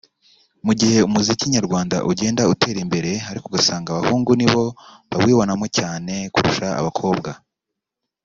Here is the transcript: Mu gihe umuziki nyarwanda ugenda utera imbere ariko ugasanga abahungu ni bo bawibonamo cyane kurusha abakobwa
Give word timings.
Mu 0.65 0.73
gihe 0.79 0.97
umuziki 1.07 1.45
nyarwanda 1.55 1.97
ugenda 2.11 2.41
utera 2.53 2.79
imbere 2.85 3.11
ariko 3.29 3.45
ugasanga 3.47 3.87
abahungu 3.91 4.31
ni 4.35 4.47
bo 4.53 4.63
bawibonamo 5.11 5.65
cyane 5.77 6.13
kurusha 6.33 6.67
abakobwa 6.79 7.31